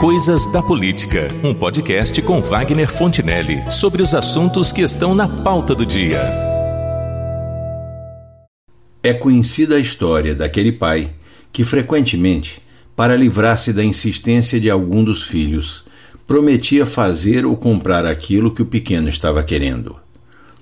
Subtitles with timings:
[0.00, 5.74] Coisas da Política, um podcast com Wagner Fontinelli sobre os assuntos que estão na pauta
[5.74, 6.22] do dia.
[9.02, 11.12] É conhecida a história daquele pai
[11.52, 12.62] que frequentemente,
[12.94, 15.84] para livrar-se da insistência de algum dos filhos,
[16.28, 19.96] prometia fazer ou comprar aquilo que o pequeno estava querendo.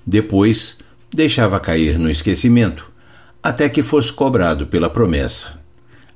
[0.03, 0.77] Depois,
[1.13, 2.91] deixava cair no esquecimento,
[3.43, 5.59] até que fosse cobrado pela promessa.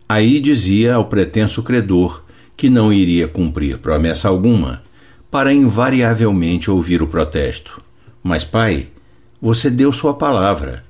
[0.10, 2.24] Aí dizia ao pretenso credor
[2.62, 4.84] que não iria cumprir promessa alguma,
[5.32, 7.82] para invariavelmente ouvir o protesto.
[8.22, 8.86] Mas, pai,
[9.42, 10.84] você deu sua palavra.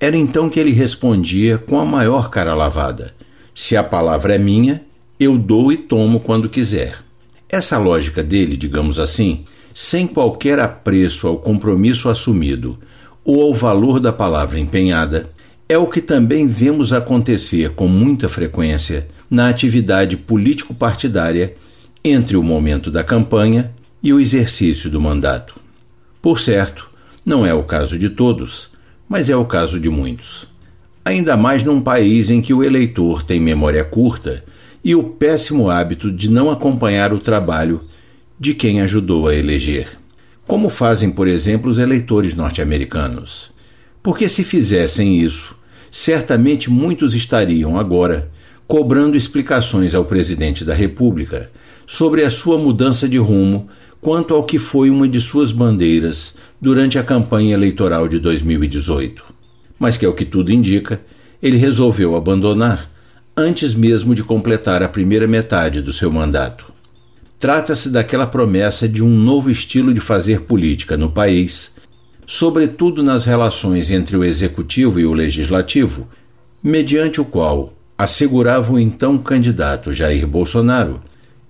[0.00, 3.14] Era então que ele respondia com a maior cara lavada:
[3.54, 4.82] Se a palavra é minha,
[5.20, 6.96] eu dou e tomo quando quiser.
[7.48, 12.76] Essa lógica dele, digamos assim, sem qualquer apreço ao compromisso assumido
[13.24, 15.30] ou ao valor da palavra empenhada,
[15.68, 21.54] é o que também vemos acontecer com muita frequência na atividade político-partidária
[22.04, 25.58] entre o momento da campanha e o exercício do mandato.
[26.20, 26.90] Por certo,
[27.24, 28.68] não é o caso de todos,
[29.08, 30.46] mas é o caso de muitos.
[31.02, 34.44] Ainda mais num país em que o eleitor tem memória curta
[34.84, 37.80] e o péssimo hábito de não acompanhar o trabalho
[38.38, 39.88] de quem ajudou a eleger.
[40.46, 43.50] Como fazem, por exemplo, os eleitores norte-americanos.
[44.02, 45.56] Porque se fizessem isso,
[45.90, 48.30] certamente muitos estariam agora
[48.66, 51.50] cobrando explicações ao presidente da República
[51.86, 53.68] sobre a sua mudança de rumo
[54.00, 59.24] quanto ao que foi uma de suas bandeiras durante a campanha eleitoral de 2018.
[59.78, 61.00] Mas que, ao que tudo indica,
[61.42, 62.90] ele resolveu abandonar
[63.36, 66.72] antes mesmo de completar a primeira metade do seu mandato.
[67.38, 71.74] Trata-se daquela promessa de um novo estilo de fazer política no país,
[72.26, 76.08] sobretudo nas relações entre o executivo e o legislativo,
[76.62, 77.72] mediante o qual
[78.02, 81.00] assegurava o então candidato Jair Bolsonaro,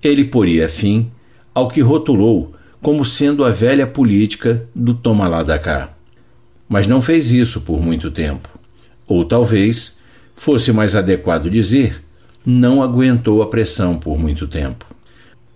[0.02, 1.10] ele poria fim
[1.54, 5.94] ao que rotulou como sendo a velha política do toma lá da cá.
[6.68, 8.50] Mas não fez isso por muito tempo.
[9.06, 9.94] Ou talvez
[10.36, 12.04] fosse mais adequado dizer,
[12.44, 14.84] não aguentou a pressão por muito tempo.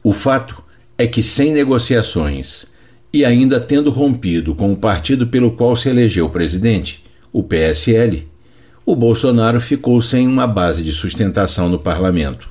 [0.03, 0.65] O fato
[0.97, 2.65] é que, sem negociações
[3.13, 8.27] e ainda tendo rompido com o partido pelo qual se elegeu presidente, o PSL,
[8.87, 12.49] o Bolsonaro ficou sem uma base de sustentação no parlamento.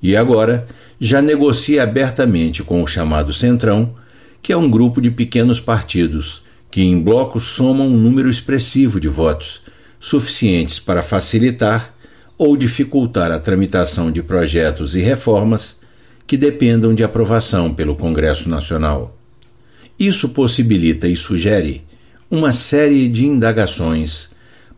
[0.00, 0.64] E agora
[1.00, 3.92] já negocia abertamente com o chamado Centrão,
[4.40, 9.08] que é um grupo de pequenos partidos que em bloco somam um número expressivo de
[9.08, 9.60] votos,
[9.98, 11.92] suficientes para facilitar
[12.38, 15.74] ou dificultar a tramitação de projetos e reformas
[16.28, 19.18] que dependam de aprovação pelo Congresso Nacional.
[19.98, 21.82] Isso possibilita e sugere
[22.30, 24.28] uma série de indagações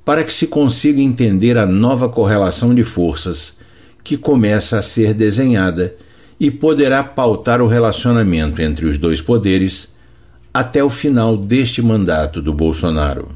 [0.08, 3.58] para que se consiga entender a nova correlação de forças
[4.02, 5.94] que começa a ser desenhada
[6.40, 9.90] e poderá pautar o relacionamento entre os dois poderes
[10.54, 13.28] até o final deste mandato do Bolsonaro.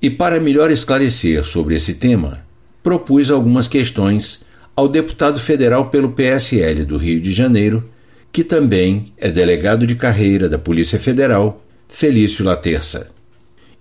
[0.00, 2.46] E para melhor esclarecer sobre esse tema,
[2.80, 4.38] propus algumas questões
[4.76, 7.90] ao deputado federal pelo PSL do Rio de Janeiro,
[8.30, 13.08] que também é delegado de carreira da Polícia Federal, Felício Laterça.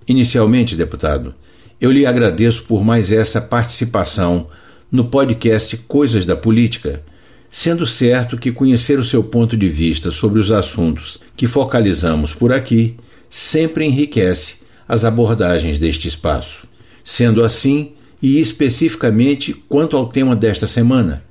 [0.08, 1.36] Inicialmente, deputado,
[1.82, 4.48] eu lhe agradeço por mais essa participação
[4.92, 7.02] no podcast Coisas da Política,
[7.50, 12.54] sendo certo que conhecer o seu ponto de vista sobre os assuntos que focalizamos por
[12.54, 12.96] aqui
[13.32, 14.56] sempre enriquece
[14.88, 16.68] as abordagens deste espaço.
[17.04, 21.24] Sendo assim, e especificamente quanto ao tema desta semana,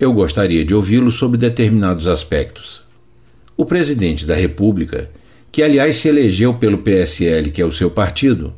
[0.00, 2.80] eu gostaria de ouvi-lo sobre determinados aspectos.
[3.54, 5.10] O presidente da República,
[5.52, 8.54] que aliás se elegeu pelo PSL, que é o seu partido,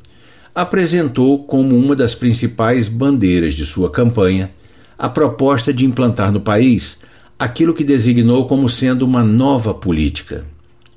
[0.60, 4.50] apresentou como uma das principais bandeiras de sua campanha
[4.98, 6.98] a proposta de implantar no país
[7.38, 10.44] aquilo que designou como sendo uma nova política,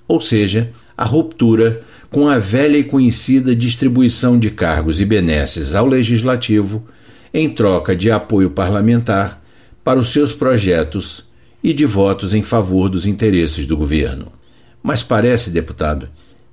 [0.05, 5.87] ou seja, a ruptura com a velha e conhecida distribuição de cargos e benesses ao
[5.87, 6.83] legislativo
[7.33, 9.41] em troca de apoio parlamentar
[9.81, 11.23] para os seus projetos
[11.63, 14.27] e de votos em favor dos interesses do governo.
[14.83, 16.09] Mas parece, deputado,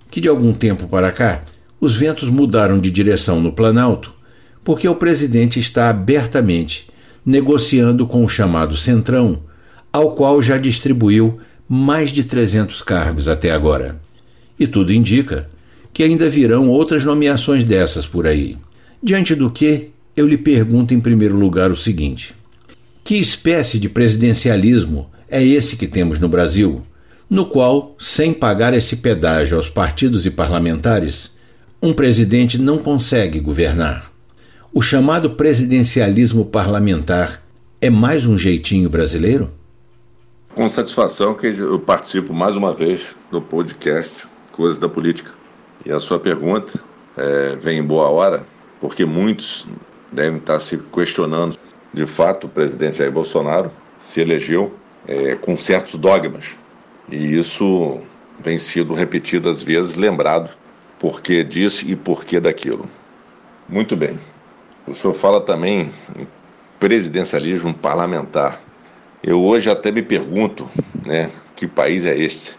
[0.09, 1.43] que de algum tempo para cá
[1.81, 4.13] os ventos mudaram de direção no Planalto
[4.63, 6.89] porque o presidente está abertamente
[7.25, 9.41] negociando com o chamado Centrão,
[9.93, 11.39] ao qual já distribuiu
[11.69, 14.01] mais de 300 cargos até agora.
[14.59, 15.49] E tudo indica
[15.93, 18.57] que ainda virão outras nomeações dessas por aí.
[19.03, 22.35] Diante do que, eu lhe pergunto em primeiro lugar o seguinte:
[23.03, 26.83] que espécie de presidencialismo é esse que temos no Brasil,
[27.29, 31.31] no qual, sem pagar esse pedágio aos partidos e parlamentares,
[31.83, 34.13] um presidente não consegue governar.
[34.73, 37.43] O chamado presidencialismo parlamentar
[37.81, 39.51] é mais um jeitinho brasileiro?
[40.55, 45.31] Com satisfação que eu participo mais uma vez do podcast Coisas da Política.
[45.87, 46.79] E a sua pergunta
[47.17, 48.45] é, vem em boa hora,
[48.79, 49.67] porque muitos
[50.13, 51.57] devem estar se questionando.
[51.95, 54.75] De fato, o presidente Jair Bolsonaro se elegeu
[55.09, 56.59] é, com certos dogmas.
[57.11, 58.03] E isso
[58.39, 60.51] vem sido repetido às vezes, lembrado
[61.01, 62.87] por que disso e por que daquilo.
[63.67, 64.21] Muito bem.
[64.87, 66.27] O senhor fala também em
[66.79, 68.61] presidencialismo parlamentar.
[69.23, 70.69] Eu hoje até me pergunto,
[71.05, 72.55] né, que país é este?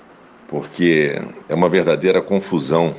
[0.47, 2.95] Porque é uma verdadeira confusão.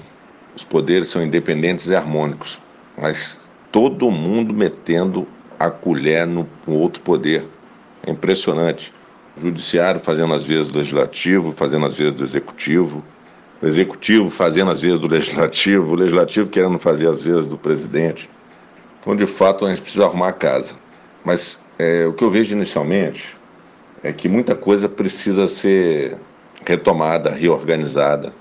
[0.55, 2.61] Os poderes são independentes e harmônicos,
[2.97, 3.43] mas
[3.73, 5.27] todo mundo metendo
[5.59, 7.45] a colher no outro poder.
[8.07, 8.93] É impressionante.
[9.37, 13.03] O judiciário fazendo às vezes do legislativo, fazendo às vezes do executivo,
[13.63, 18.29] o executivo fazendo às vezes do legislativo, o legislativo querendo fazer às vezes do presidente.
[19.01, 20.75] Então, de fato, a gente precisa arrumar a casa.
[21.25, 23.37] Mas é, o que eu vejo inicialmente
[24.03, 26.19] é que muita coisa precisa ser
[26.67, 28.33] retomada, reorganizada.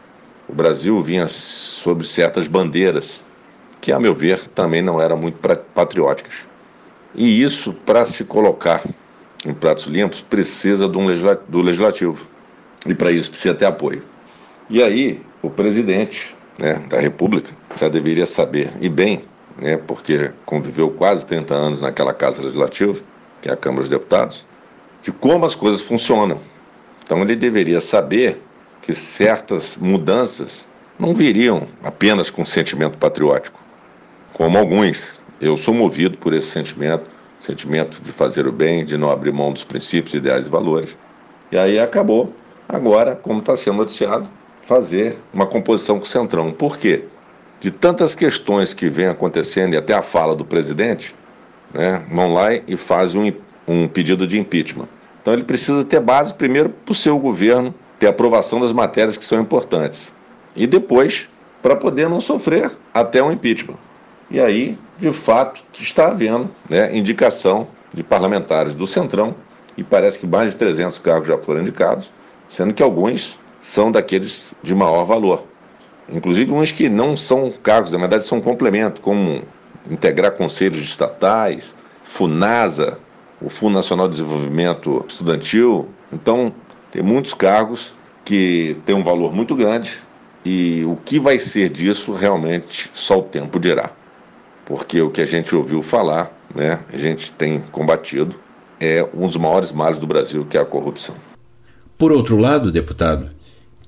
[0.50, 3.24] O Brasil vinha sob certas bandeiras,
[3.80, 5.38] que, a meu ver, também não eram muito
[5.74, 6.48] patrióticas.
[7.14, 8.84] E isso, para se colocar
[9.46, 12.26] em pratos limpos, precisa do legislativo.
[12.88, 14.11] E para isso precisa ter apoio.
[14.74, 19.26] E aí, o presidente né, da República já deveria saber, e bem,
[19.58, 22.98] né, porque conviveu quase 30 anos naquela Casa Legislativa,
[23.42, 24.46] que é a Câmara dos Deputados,
[25.04, 26.40] de como as coisas funcionam.
[27.04, 28.42] Então ele deveria saber
[28.82, 33.62] que certas mudanças não viriam apenas com sentimento patriótico,
[34.32, 35.20] como alguns.
[35.42, 37.10] Eu sou movido por esse sentimento,
[37.42, 40.96] sentimento de fazer o bem, de não abrir mão dos princípios, ideais e valores.
[41.52, 42.34] E aí acabou,
[42.70, 44.30] agora, como está sendo noticiado,
[44.72, 46.54] fazer uma composição com o Centrão.
[46.54, 47.04] Por quê?
[47.60, 51.14] De tantas questões que vem acontecendo, e até a fala do presidente,
[51.74, 53.26] né, vão lá e fazem um
[53.68, 54.88] um pedido de impeachment.
[55.22, 59.24] Então ele precisa ter base primeiro para o seu governo ter aprovação das matérias que
[59.24, 60.14] são importantes
[60.56, 61.30] e depois
[61.62, 63.78] para poder não sofrer até um impeachment.
[64.30, 69.36] E aí, de fato, está havendo né, indicação de parlamentares do Centrão
[69.78, 72.12] e parece que mais de 300 cargos já foram indicados,
[72.48, 75.46] sendo que alguns são daqueles de maior valor.
[76.10, 79.44] Inclusive uns que não são cargos, na verdade são complemento, como
[79.90, 81.74] integrar conselhos estatais,
[82.04, 83.00] FUNASA,
[83.42, 85.88] o Fundo Nacional de Desenvolvimento Estudantil.
[86.12, 86.54] Então,
[86.92, 87.94] tem muitos cargos
[88.25, 89.98] que têm um valor muito grande
[90.44, 93.92] e o que vai ser disso realmente só o tempo dirá.
[94.66, 98.36] Porque o que a gente ouviu falar, né, a gente tem combatido,
[98.80, 101.16] é um dos maiores males do Brasil, que é a corrupção.
[101.98, 103.30] Por outro lado, deputado,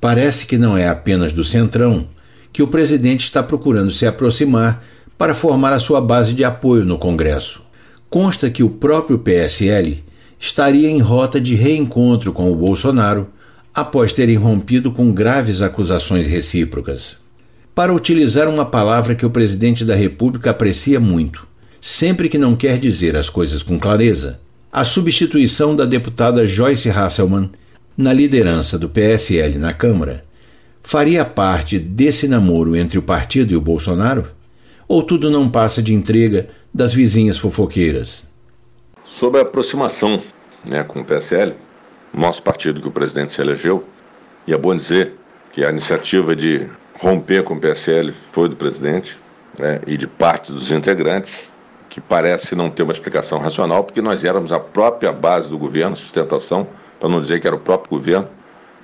[0.04, 2.06] parece que não é apenas do Centrão
[2.52, 4.84] que o presidente está procurando se aproximar
[5.18, 7.62] para formar a sua base de apoio no Congresso
[8.10, 10.04] consta que o próprio PSL
[10.38, 13.30] estaria em rota de reencontro com o Bolsonaro
[13.74, 17.16] após terem rompido com graves acusações recíprocas.
[17.74, 21.48] Para utilizar uma palavra que o presidente da República aprecia muito,
[21.80, 24.38] sempre que não quer dizer as coisas com clareza,
[24.70, 27.50] a substituição da deputada Joyce Hasselmann
[27.98, 30.24] na liderança do PSL na Câmara
[30.82, 34.26] faria parte desse namoro entre o partido e o Bolsonaro?
[34.88, 38.26] Ou tudo não passa de entrega das vizinhas fofoqueiras?
[39.06, 40.22] Sobre a aproximação
[40.66, 41.56] né, com o PSL,
[42.14, 43.88] nosso partido que o presidente se elegeu,
[44.46, 45.14] e é bom dizer
[45.52, 46.68] que a iniciativa de
[47.00, 49.18] romper com o PSL foi do presidente
[49.58, 51.50] né, e de parte dos integrantes,
[51.90, 55.96] que parece não ter uma explicação racional, porque nós éramos a própria base do governo,
[55.96, 56.68] sustentação,
[57.00, 58.28] para não dizer que era o próprio governo.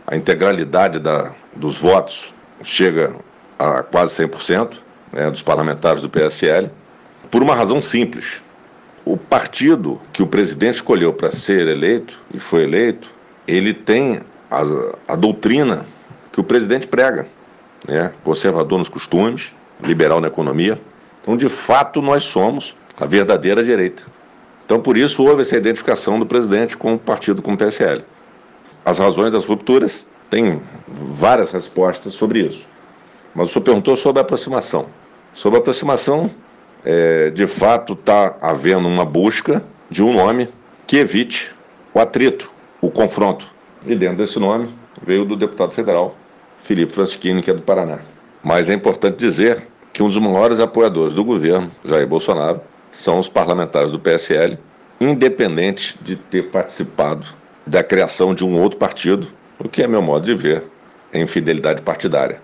[0.05, 3.15] A integralidade da, dos votos chega
[3.57, 4.77] a quase 100%
[5.11, 6.69] né, dos parlamentares do PSL,
[7.29, 8.41] por uma razão simples.
[9.05, 13.07] O partido que o presidente escolheu para ser eleito e foi eleito,
[13.47, 14.63] ele tem a,
[15.07, 15.85] a doutrina
[16.31, 17.27] que o presidente prega,
[17.87, 18.11] né?
[18.23, 20.79] conservador nos costumes, liberal na economia.
[21.21, 24.03] Então, de fato, nós somos a verdadeira direita.
[24.65, 28.03] Então, por isso, houve essa identificação do presidente com o partido, com o PSL.
[28.83, 32.67] As razões das rupturas, tem várias respostas sobre isso.
[33.33, 34.87] Mas o senhor perguntou sobre a aproximação.
[35.33, 36.29] Sobre a aproximação,
[36.85, 40.49] é, de fato está havendo uma busca de um nome
[40.87, 41.53] que evite
[41.93, 43.47] o atrito, o confronto.
[43.85, 44.69] E dentro desse nome
[45.05, 46.15] veio do deputado federal
[46.61, 47.99] Felipe Francisquini, que é do Paraná.
[48.43, 53.29] Mas é importante dizer que um dos maiores apoiadores do governo, Jair Bolsonaro, são os
[53.29, 54.57] parlamentares do PSL,
[54.99, 59.27] independente de ter participado da criação de um outro partido,
[59.59, 60.63] o que, é meu modo de ver,
[61.11, 62.41] é infidelidade partidária.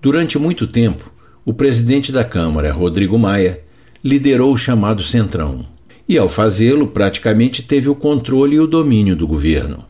[0.00, 1.10] Durante muito tempo,
[1.44, 3.62] o presidente da Câmara, Rodrigo Maia,
[4.02, 5.66] liderou o chamado Centrão.
[6.06, 9.86] E ao fazê-lo, praticamente teve o controle e o domínio do governo.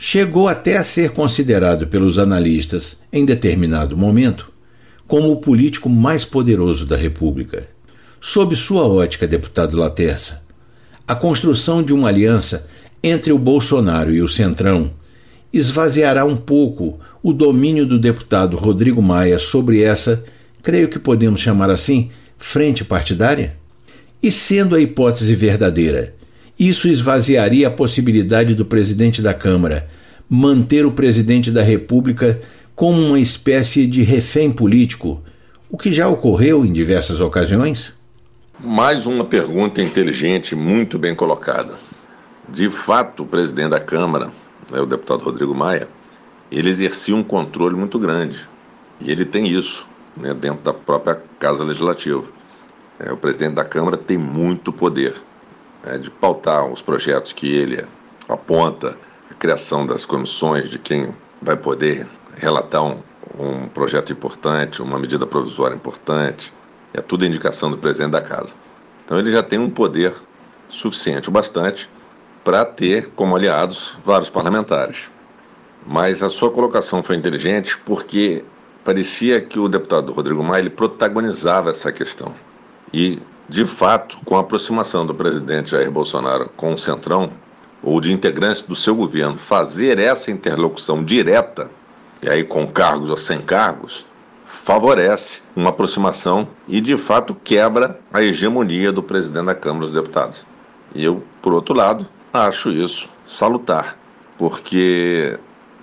[0.00, 4.52] chegou até a ser considerado pelos analistas, em determinado momento,
[5.08, 7.68] como o político mais poderoso da República.
[8.20, 10.40] Sob sua ótica, deputado Laterça,
[11.06, 12.68] a construção de uma aliança
[13.02, 14.90] entre o Bolsonaro e o Centrão
[15.52, 20.24] esvaziará um pouco o domínio do deputado Rodrigo Maia sobre essa,
[20.62, 23.56] creio que podemos chamar assim, frente partidária?
[24.22, 26.14] E sendo a hipótese verdadeira,
[26.58, 29.88] isso esvaziaria a possibilidade do presidente da Câmara
[30.28, 32.40] manter o presidente da República
[32.74, 35.22] como uma espécie de refém político,
[35.70, 37.94] o que já ocorreu em diversas ocasiões?
[38.60, 41.78] Mais uma pergunta inteligente, muito bem colocada.
[42.48, 44.30] De fato, o presidente da Câmara,
[44.72, 45.86] né, o deputado Rodrigo Maia,
[46.50, 48.48] ele exercia um controle muito grande.
[49.00, 49.86] E ele tem isso
[50.16, 52.24] né, dentro da própria Casa Legislativa.
[52.98, 55.14] É, o presidente da Câmara tem muito poder
[55.84, 57.84] é, de pautar os projetos que ele
[58.26, 58.96] aponta,
[59.30, 63.02] a criação das comissões de quem vai poder relatar um,
[63.38, 66.52] um projeto importante, uma medida provisória importante.
[66.94, 68.54] É tudo indicação do presidente da casa.
[69.04, 70.14] Então ele já tem um poder
[70.68, 71.88] suficiente, o bastante,
[72.48, 75.10] para ter como aliados vários parlamentares.
[75.86, 78.42] Mas a sua colocação foi inteligente porque
[78.82, 82.34] parecia que o deputado Rodrigo Maia ele protagonizava essa questão.
[82.90, 87.30] E, de fato, com a aproximação do presidente Jair Bolsonaro com o Centrão,
[87.82, 91.70] ou de integrantes do seu governo, fazer essa interlocução direta,
[92.22, 94.06] e aí com cargos ou sem cargos,
[94.46, 100.46] favorece uma aproximação e, de fato, quebra a hegemonia do presidente da Câmara dos Deputados.
[100.94, 102.06] E eu, por outro lado,
[102.46, 103.98] acho isso salutar,
[104.38, 105.38] porque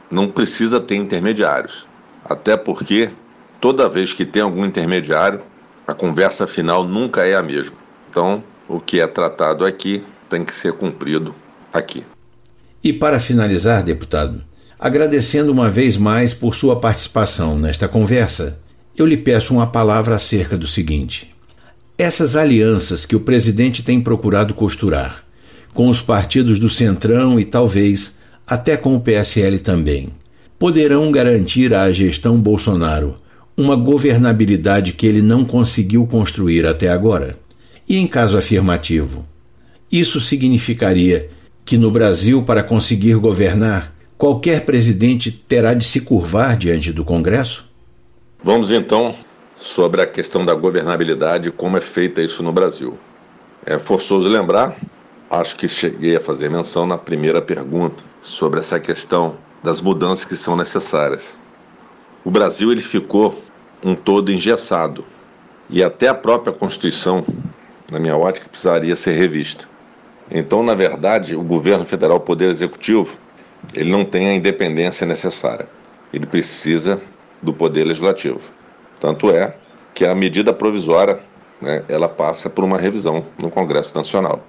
[0.10, 1.86] não precisa ter intermediários.
[2.24, 3.12] Até porque,
[3.62, 5.42] toda vez que tem algum intermediário,
[5.88, 7.76] a conversa final nunca é a mesma.
[8.10, 11.36] Então, o que é tratado aqui tem que ser cumprido
[11.72, 12.04] aqui.
[12.84, 14.44] E para finalizar, deputado,
[14.80, 18.60] agradecendo uma vez mais por sua participação nesta conversa,
[18.98, 21.36] eu lhe peço uma palavra acerca do seguinte:
[21.98, 25.25] essas alianças que o presidente tem procurado costurar
[25.75, 28.15] com os partidos do Centrão e talvez
[28.48, 30.08] até com o PSL também,
[30.58, 33.17] poderão garantir à gestão Bolsonaro
[33.58, 37.38] uma governabilidade que ele não conseguiu construir até agora?
[37.88, 39.25] E em caso afirmativo,
[39.91, 41.29] isso significaria
[41.65, 47.65] que no Brasil, para conseguir governar, qualquer presidente terá de se curvar diante do Congresso?
[48.41, 49.13] Vamos então
[49.58, 52.98] sobre a questão da governabilidade e como é feita isso no Brasil.
[53.65, 54.77] É forçoso lembrar,
[55.29, 60.36] acho que cheguei a fazer menção na primeira pergunta, sobre essa questão das mudanças que
[60.36, 61.38] são necessárias.
[62.24, 63.39] O Brasil ele ficou
[63.84, 65.05] um todo engessado
[65.70, 67.24] e até a própria Constituição,
[67.91, 69.67] na minha ótica, precisaria ser revista.
[70.29, 73.17] Então, na verdade, o governo federal, o poder executivo,
[73.75, 75.67] ele não tem a independência necessária.
[76.13, 77.01] Ele precisa
[77.41, 78.41] do poder legislativo.
[79.00, 79.55] Tanto é
[79.94, 81.20] que a medida provisória,
[81.62, 84.44] né, ela passa por uma revisão no Congresso Nacional.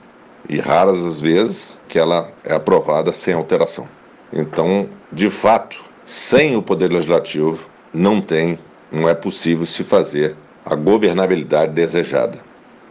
[0.48, 3.88] E raras as vezes que ela é aprovada sem alteração.
[4.32, 8.58] Então, de fato, sem o poder legislativo, não tem,
[8.92, 12.38] não é possível se fazer a governabilidade desejada.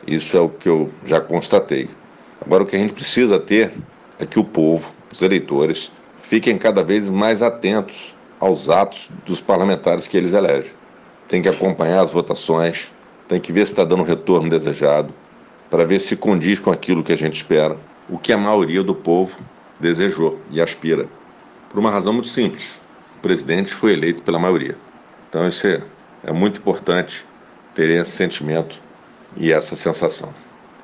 [0.06, 1.90] Isso é o que eu já constatei.
[2.46, 3.74] Agora, o que a gente precisa ter
[4.20, 10.08] é que o povo, os eleitores, fiquem cada vez mais atentos aos atos dos parlamentares
[10.08, 10.72] que eles elegem.
[11.28, 12.92] Tem que acompanhar as votações,
[13.28, 15.14] tem que ver se está dando o retorno desejado,
[15.76, 17.76] para ver se condiz com aquilo que a gente espera,
[18.08, 19.38] o que a maioria do povo
[19.78, 21.06] desejou e aspira.
[21.70, 22.80] Por uma razão muito simples:
[23.18, 24.78] o presidente foi eleito pela maioria.
[25.28, 25.84] Então, isso é,
[26.24, 27.26] é muito importante
[27.74, 28.78] ter esse sentimento
[29.36, 30.34] e essa sensação.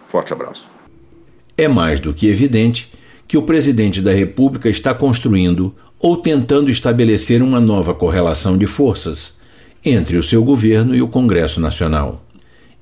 [0.09, 0.69] Forte abraço.
[1.57, 2.91] É mais do que evidente
[3.29, 9.35] que o presidente da República está construindo ou tentando estabelecer uma nova correlação de forças
[9.85, 12.21] entre o seu governo e o Congresso Nacional.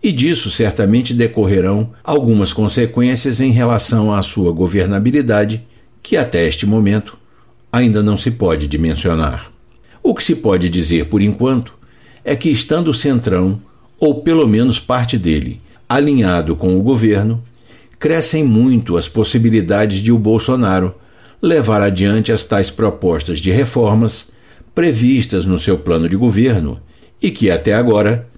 [0.01, 5.65] E disso certamente decorrerão algumas consequências em relação à sua governabilidade,
[6.01, 7.17] que até este momento
[7.71, 9.51] ainda não se pode dimensionar.
[10.01, 11.73] O que se pode dizer por enquanto
[12.23, 13.61] é que, estando o Centrão,
[13.99, 17.43] ou pelo menos parte dele, alinhado com o governo,
[17.97, 20.95] crescem muito as possibilidades de o Bolsonaro
[21.41, 24.25] levar adiante as tais propostas de reformas
[24.73, 26.79] previstas no seu plano de governo
[27.21, 28.28] e que até agora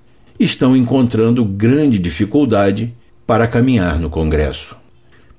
[0.43, 2.93] estão encontrando grande dificuldade
[3.25, 4.75] para caminhar no Congresso.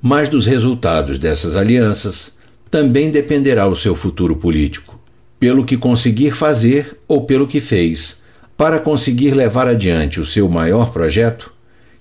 [0.01, 2.33] Mas dos resultados dessas alianças
[2.71, 4.99] também dependerá o seu futuro político,
[5.39, 8.23] pelo que conseguir fazer ou pelo que fez,
[8.57, 11.53] para conseguir levar adiante o seu maior projeto,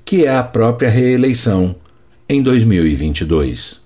[0.05, 1.75] que é a própria reeleição
[2.29, 3.81] em 2022.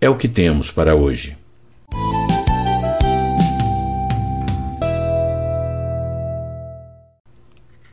[0.00, 1.37] É o que temos para hoje.